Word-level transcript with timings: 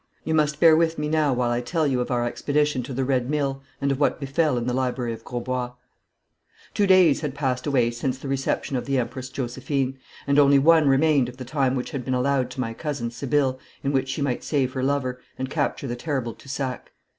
You 0.23 0.33
must 0.33 0.59
bear 0.59 0.75
with 0.75 0.97
me 0.97 1.07
now 1.07 1.31
while 1.31 1.51
I 1.51 1.61
tell 1.61 1.85
you 1.85 2.01
of 2.01 2.09
our 2.09 2.25
expedition 2.25 2.81
to 2.81 2.91
the 2.95 3.05
Red 3.05 3.29
Mill 3.29 3.61
and 3.79 3.91
of 3.91 3.99
what 3.99 4.19
befell 4.19 4.57
in 4.57 4.65
the 4.65 4.73
library 4.73 5.13
of 5.13 5.23
Grosbois. 5.23 5.73
Two 6.73 6.87
days 6.87 7.21
had 7.21 7.35
passed 7.35 7.67
away 7.67 7.91
since 7.91 8.17
the 8.17 8.27
reception 8.27 8.75
of 8.75 8.85
the 8.87 8.97
Empress 8.97 9.29
Josephine, 9.29 9.99
and 10.25 10.39
only 10.39 10.57
one 10.57 10.87
remained 10.87 11.29
of 11.29 11.37
the 11.37 11.45
time 11.45 11.75
which 11.75 11.91
had 11.91 12.03
been 12.03 12.15
allowed 12.15 12.49
to 12.49 12.59
my 12.59 12.73
cousin 12.73 13.11
Sibylle 13.11 13.59
in 13.83 13.91
which 13.91 14.09
she 14.09 14.23
might 14.23 14.43
save 14.43 14.73
her 14.73 14.81
lover, 14.81 15.21
and 15.37 15.51
capture 15.51 15.85
the 15.85 15.95
terrible 15.95 16.33
Toussac. 16.33 16.89